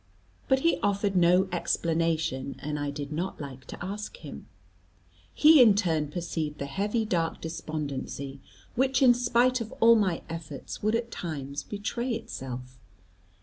[0.47, 4.47] But he offered no explanation and I did not like to ask him.
[5.31, 8.41] He in turn perceived the heavy dark despondency,
[8.73, 12.79] which, in spite of all my efforts, would at times betray itself.